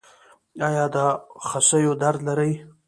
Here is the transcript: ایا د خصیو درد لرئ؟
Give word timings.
ایا 0.67 0.85
د 0.95 0.97
خصیو 1.47 1.93
درد 2.01 2.19
لرئ؟ 2.27 2.51